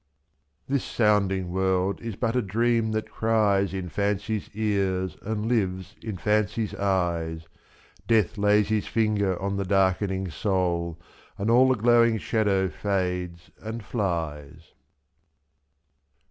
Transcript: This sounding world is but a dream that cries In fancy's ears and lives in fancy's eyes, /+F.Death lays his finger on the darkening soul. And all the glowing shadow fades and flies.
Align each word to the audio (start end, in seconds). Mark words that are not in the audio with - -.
This 0.67 0.83
sounding 0.83 1.51
world 1.51 2.01
is 2.01 2.15
but 2.15 2.35
a 2.35 2.41
dream 2.41 2.91
that 2.93 3.11
cries 3.11 3.71
In 3.71 3.87
fancy's 3.87 4.49
ears 4.55 5.15
and 5.21 5.45
lives 5.45 5.95
in 6.01 6.17
fancy's 6.17 6.73
eyes, 6.73 7.41
/+F.Death 7.41 8.35
lays 8.35 8.69
his 8.69 8.87
finger 8.87 9.39
on 9.39 9.57
the 9.57 9.63
darkening 9.63 10.31
soul. 10.31 10.99
And 11.37 11.51
all 11.51 11.67
the 11.69 11.75
glowing 11.75 12.17
shadow 12.17 12.67
fades 12.67 13.51
and 13.61 13.85
flies. 13.85 14.73